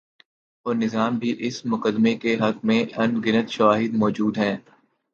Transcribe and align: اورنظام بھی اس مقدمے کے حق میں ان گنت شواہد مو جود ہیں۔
اورنظام 0.65 1.17
بھی 1.17 1.35
اس 1.39 1.65
مقدمے 1.65 2.13
کے 2.15 2.35
حق 2.35 2.65
میں 2.65 2.83
ان 2.97 3.21
گنت 3.25 3.49
شواہد 3.49 3.93
مو 3.93 4.09
جود 4.09 4.37
ہیں۔ 4.37 4.57